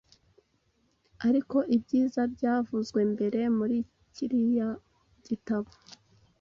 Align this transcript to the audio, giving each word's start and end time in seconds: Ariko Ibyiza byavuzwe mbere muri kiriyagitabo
Ariko 1.27 1.57
Ibyiza 1.75 2.21
byavuzwe 2.33 2.99
mbere 3.13 3.39
muri 3.57 3.77
kiriyagitabo 4.13 5.69